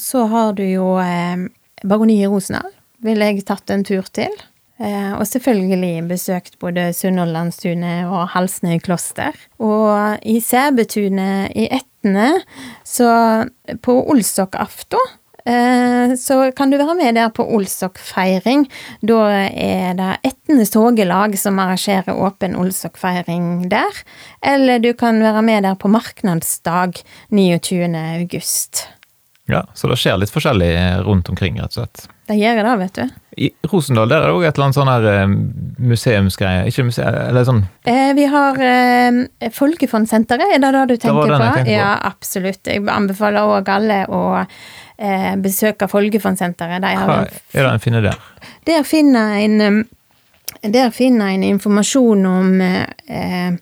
[0.00, 1.48] så har du jo eh,
[1.84, 2.72] Baroniet Rosendal.
[3.02, 4.34] Ville jeg tatt en tur til.
[4.82, 9.36] Eh, og selvfølgelig besøkt både Sunnhordlandstunet og Halsnøy kloster.
[9.62, 12.30] Og i Sæbetunet i Etne,
[12.86, 13.10] så
[13.84, 15.21] på Olsokaften Eh,
[16.18, 18.68] så kan du være med der på Olsok-feiring.
[19.02, 24.02] Da er det Etne Sogelag som arrangerer åpen Olsok-feiring der.
[24.40, 27.90] Eller du kan være med der på marknadsdag 29.
[28.20, 28.86] august.
[29.50, 30.70] Ja, så det skjer litt forskjellig
[31.06, 32.06] rundt omkring, rett og slett.
[32.30, 33.16] Det gjør det, vet du.
[33.42, 35.32] I Rosendal der er det òg et eller annet sånn her eh,
[35.92, 41.32] museumsgreie, ikke museum, eller sånn eh, Vi har eh, Folkefondsenteret, er det det du tenker
[41.32, 41.64] det på?
[41.64, 41.72] på?
[41.72, 42.62] Ja, absolutt.
[42.68, 44.22] Jeg anbefaler òg alle å
[44.98, 46.82] eh, besøker Folgefondsenteret.
[46.82, 48.22] De Hva er det en finner der?
[48.68, 49.84] Der finner en,
[50.62, 53.52] der finner en informasjon om eh,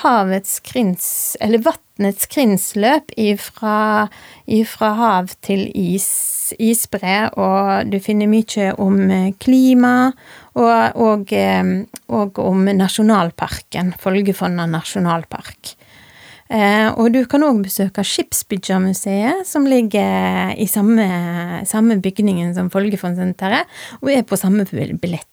[0.00, 4.08] havets krins, eller vannets krinsløp ifra,
[4.46, 9.02] ifra hav til is, isbre, og du finner mye om
[9.42, 9.94] klima
[10.54, 11.34] og, og,
[12.08, 15.76] og om nasjonalparken, Folgefonna nasjonalpark.
[16.50, 21.06] Eh, og du kan òg besøke Skipsbyggermuseet, som ligger i samme,
[21.70, 23.70] samme bygningen som Folgefondsenteret,
[24.02, 25.26] og er på samme billett.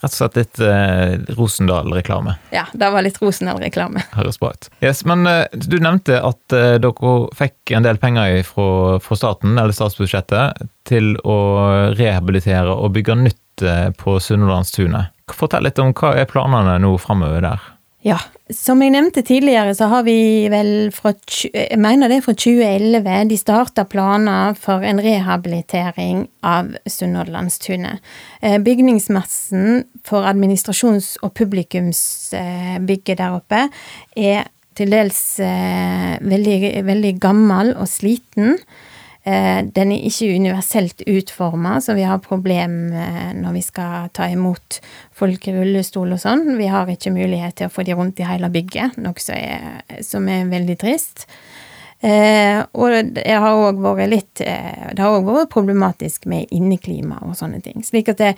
[0.00, 2.38] Rett og slett litt eh, Rosendal-reklame.
[2.54, 4.00] Ja, det var litt Rosendal-reklame.
[4.14, 4.70] Høres bra ut.
[4.80, 9.58] Yes, men eh, du nevnte at eh, dere fikk en del penger fra, fra, staten,
[9.60, 11.36] eller statsbudsjettet, til å
[11.98, 15.12] rehabilitere og bygge nytt eh, på Sunnhordlandstunet.
[15.36, 17.68] Fortell litt om hva er planene nå framover der?
[18.00, 18.16] Ja,
[18.48, 21.12] som jeg nevnte tidligere, så har vi vel fra
[21.52, 28.00] jeg mener det er fra 2011 de starta planer for en rehabilitering av Sunnhordlandstunet.
[28.40, 33.66] Eh, bygningsmassen for administrasjons- og publikumsbygget der oppe
[34.16, 34.48] er
[34.80, 38.56] til dels eh, veldig, veldig gammel og sliten.
[39.22, 44.30] Eh, den er ikke universelt utforma, så vi har problem eh, når vi skal ta
[44.32, 44.80] imot
[45.12, 46.54] folk i rullestol og sånn.
[46.56, 49.82] Vi har ikke mulighet til å få de rundt i hele bygget, noe som er,
[50.06, 51.26] som er veldig trist.
[52.00, 57.18] Eh, og det har òg vært litt eh, Det har òg vært problematisk med inneklima
[57.26, 57.84] og sånne ting.
[57.84, 58.30] Slik at det,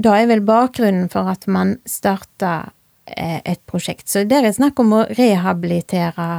[0.00, 2.70] da er vel bakgrunnen for at man starta
[3.04, 4.08] eh, et prosjekt.
[4.08, 6.30] Så det er snakk om å rehabilitere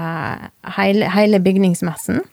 [0.79, 2.25] hele, hele bygningsmassen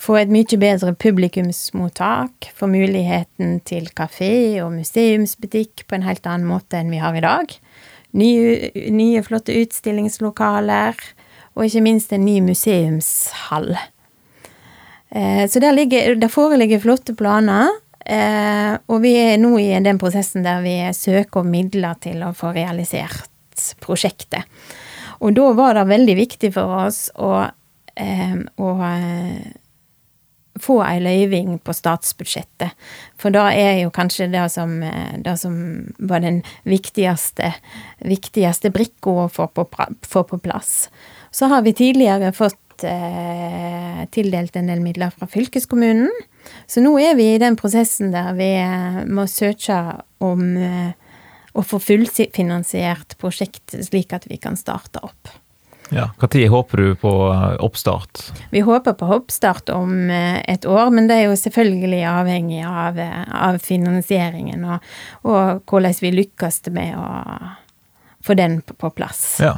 [0.00, 6.48] få et mye bedre publikumsmottak, få muligheten til kafé og museumsbutikk på en helt annen
[6.48, 7.52] måte enn vi har i dag.
[8.16, 10.96] Nye, nye flotte utstillingslokaler,
[11.54, 13.74] og ikke minst en ny museumshall.
[15.10, 17.68] Eh, så der, ligger, der, foreligger flotte planer,
[18.06, 22.32] eh, og vi er nå i den prosessen der vi søker om midler til å
[22.36, 23.28] få realisert
[23.84, 24.48] prosjektet.
[25.20, 27.34] Og da var det veldig viktig for oss å
[28.00, 29.50] eh, å eh,
[30.62, 32.76] få ei løyving på statsbudsjettet.
[33.20, 35.54] For da er jo kanskje det som, eh, det som
[35.98, 37.52] var den viktigste,
[38.04, 39.66] viktigste brikka å få på,
[40.02, 40.88] få på, plass.
[41.30, 46.10] Så har vi tidligere fått eh, tildelt en del midler fra fylkeskommunen.
[46.66, 49.80] Så nå er vi i den prosessen der vi eh, må søke
[50.24, 50.92] om eh,
[51.52, 55.32] å få fullfinansiert prosjektet, slik at vi kan starte opp.
[55.90, 58.22] Ja, Når håper du på eh, oppstart?
[58.50, 63.00] Vi håper på oppstart om et år, men det er jo selvfølgelig avhengig av,
[63.50, 64.92] av finansieringen og,
[65.26, 67.08] og, hvordan vi lykkes med å
[68.26, 69.40] få den på, på plass.
[69.42, 69.56] Ja,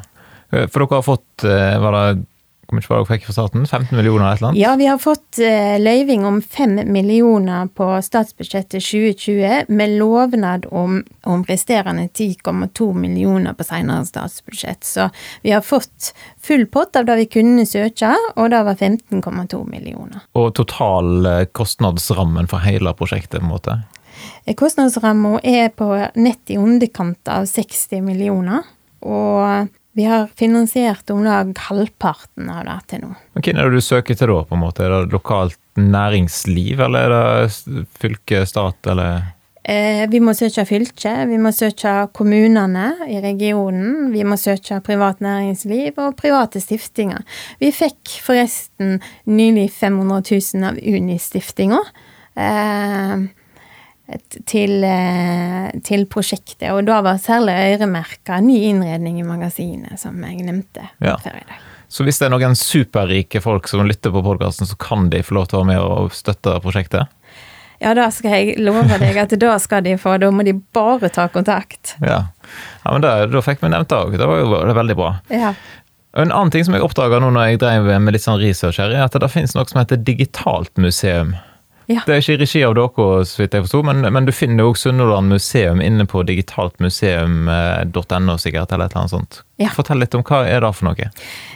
[0.50, 2.24] for dere har fått var det
[2.72, 3.66] hvor mye var dere fikk fra staten?
[3.66, 4.60] 15 millioner eller et eller annet?
[4.60, 11.02] Ja, vi har fått uh, løyving om 5 millioner på statsbudsjettet 2020, med lovnad om,
[11.28, 14.84] om resterende 10,2 millioner på senere statsbudsjett.
[14.84, 15.08] Så
[15.42, 20.24] vi har fått full pott av det vi kunne søke, og det var 15,2 millioner.
[20.38, 23.78] Og total eh, kostnadsrammen for hele prosjektet, på en måte?
[24.44, 28.64] Eh, kostnadsramma er på nett i underkant av 60 millioner.
[29.02, 33.12] Og vi har finansiert om lag halvparten av det til nå.
[33.36, 34.40] Hvem er det du søker til da?
[34.48, 34.86] på en måte?
[34.86, 39.26] Er det lokalt næringsliv, eller er det fylke, stat, eller?
[39.62, 45.20] Eh, vi må søke fylke, vi må søke kommunene i regionen, vi må søke privat
[45.22, 47.22] næringsliv og private stiftinger.
[47.62, 48.98] Vi fikk forresten
[49.30, 51.78] nylig 500 000 av Unistiftinga.
[52.34, 53.28] Eh,
[54.48, 56.68] til, eh, til, prosjektet.
[56.72, 61.16] Og da var særlig øremerka ny innredning i magasinet, som jeg nevnte ja.
[61.22, 61.68] før i dag.
[61.92, 65.36] Så hvis det er noen superrike folk som lytter på podkasten, så kan de få
[65.36, 67.10] lov til å være med og støtte prosjektet?
[67.82, 70.14] Ja, da skal jeg love deg at da skal de få.
[70.22, 71.96] Da må de bare ta kontakt.
[72.00, 72.22] Ja,
[72.84, 74.16] ja men da, da fikk vi nevnt det òg.
[74.16, 75.14] Det var jo det veldig bra.
[75.34, 75.52] Ja.
[76.16, 78.92] En annen ting som jeg oppdaga nå når jeg drev med litt sånn research her,
[78.92, 81.34] er at det finnes noe som heter digitalt museum.
[81.92, 82.00] Ja.
[82.06, 84.62] Det er ikke i regi av dere, så vidt jeg forsto, men, men, du finner
[84.64, 89.32] jo Sunnhordland museum inne på digitaltmuseum.no, sikkert, eller et eller annet sånt.
[89.60, 89.70] Ja.
[89.76, 91.06] Fortell litt om hva er det for noe?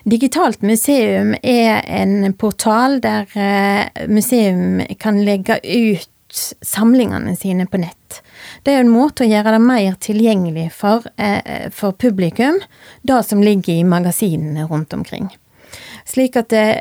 [0.05, 4.63] Digitalt museum er en portal der eh, museum
[5.03, 6.11] kan legge ut
[6.63, 8.23] samlingene sine på nett.
[8.63, 12.61] Det er en måte å gjøre det mer tilgjengelig for, eh, for publikum,
[13.03, 15.31] det som ligger i magasinene rundt omkring.
[16.07, 16.81] Slik at det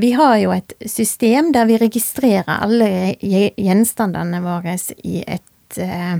[0.00, 6.18] vi har jo et system der vi registrerer alle gjenstandene våre i et, eh,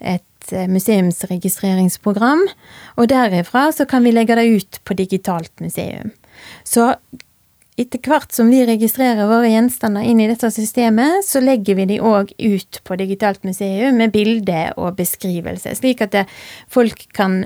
[0.00, 2.46] et museumsregistreringsprogram.
[2.96, 6.12] Og derifra så kan vi legge det ut på digitalt museum.
[6.64, 6.94] Så
[7.78, 12.00] etter hvert som vi registrerer våre gjenstander inn i dette systemet, så legger vi de
[12.02, 16.16] òg ut på digitalt museum med bilde og beskrivelse, slik at
[16.72, 17.44] folk kan,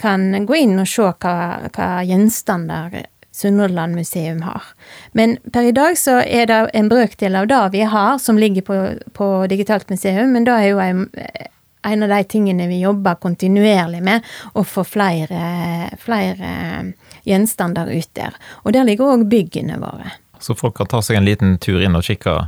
[0.00, 1.36] kan gå inn og se hva,
[1.76, 3.02] hva gjenstander
[3.36, 4.62] Sunnhordland museum har.
[5.12, 8.64] Men per i dag så er det en brøkdel av det vi har som ligger
[8.64, 8.76] på,
[9.12, 11.02] på digitalt museum, men det er jo en,
[11.84, 14.24] en, av de tingene vi jobber kontinuerlig med,
[14.56, 15.42] å få flere,
[16.00, 16.54] flere
[17.28, 18.40] gjenstander ut der.
[18.64, 20.16] Og der ligger òg byggene våre.
[20.40, 22.38] Så folk kan ta seg en liten tur inn og kikke?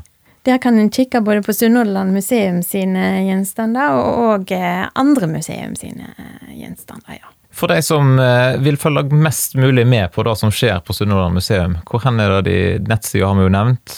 [0.49, 6.15] Der kan en kikke både på Sunnhordland museum sine gjenstander og, og andre museum sine
[6.49, 7.35] gjenstander, ja.
[7.55, 11.39] For de som eh, vil følge mest mulig med på det som skjer på Sunnhordland
[11.39, 12.59] museum, hvor hen er det de
[12.91, 13.97] nettsider har vi jo nevnt?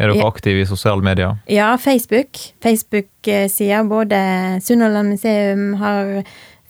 [0.00, 1.36] Er dere aktive i sosiale medier?
[1.50, 2.38] Ja, Facebook.
[2.64, 3.82] Facebook-sida.
[3.84, 4.20] Både
[4.64, 6.22] Sunnhordland museum har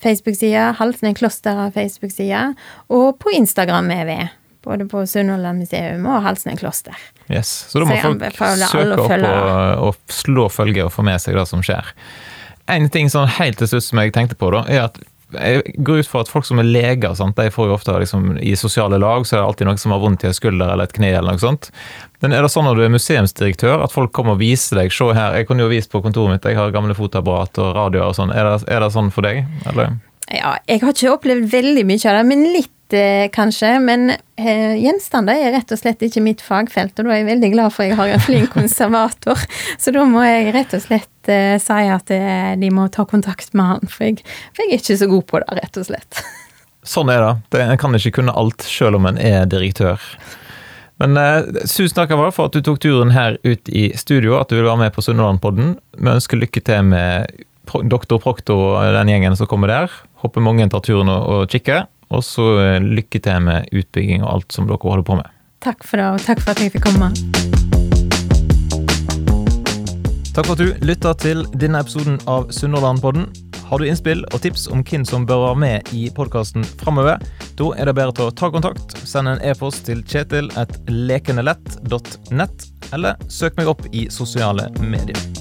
[0.02, 2.54] Facebook-sida, Halsnøy kloster har Facebook-sida,
[2.88, 4.18] og på Instagram er vi.
[4.64, 6.96] Både på Sunnhordland museum og Halsnøy kloster.
[7.30, 8.24] Yes, Så da må folk
[8.72, 11.92] søke opp og, og, slå følge og få med seg det som skjer.
[12.70, 14.98] En ting sånn helt til slutt som jeg tenkte på, da, er at
[15.36, 17.36] jeg går ut fra at folk som er leger, sant?
[17.38, 20.02] de får jo ofte liksom, i sosiale lag så er det alltid noen som har
[20.02, 21.12] vondt i en skulder eller et kne.
[21.18, 21.70] eller noe sånt.
[22.20, 25.06] Men er det sånn når du er museumsdirektør, at folk kommer og viser deg Se
[25.16, 28.18] her, jeg kunne jo vist på kontoret mitt, jeg har gamle fotoapparat og radioer og
[28.18, 28.34] sånn.
[28.34, 29.96] Er, er, det sånn for deg, eller?
[30.30, 32.74] Ja, jeg har ikke opplevd veldig mye av det, men litt
[33.34, 33.74] kanskje.
[33.84, 37.52] Men eh, gjenstander er rett og slett ikke mitt fagfelt, og da er jeg veldig
[37.54, 39.46] glad for at jeg har en flink konservator.
[39.78, 43.54] Så da må jeg rett og slett eh, si at eh, de må ta kontakt
[43.54, 46.22] med han, for jeg, for jeg, er ikke så god på det, rett og slett.
[46.94, 47.60] Sånn er det.
[47.60, 50.00] En kan ikke kunne alt, selv om en er direktør.
[51.00, 54.58] Men eh, tusen takk for at du tok turen her ut i studio, at du
[54.58, 55.78] vil være med på Sunnhordlandpodden.
[55.96, 57.30] Vi ønsker lykke til med
[57.70, 59.96] doktor Proktor og den gjengen som kommer der.
[60.24, 61.86] Håper mange tar turen og, og kikker.
[62.10, 65.28] Og så eh, lykke til med utbygging og alt som dere holder på med.
[65.60, 67.10] Takk for det, og takk for at jeg fikk komme.
[70.30, 73.28] Takk for at du lytta til denne episoden av Sunnhordlandpodden.
[73.70, 77.16] Har du innspill og tips om hvem som bør være med i podkasten framover,
[77.58, 78.88] da er det bedre til å ta kontakt.
[79.06, 82.56] Send en e-post til kjetil.lekenelett.nett,
[82.96, 85.39] eller søk meg opp i sosiale medier.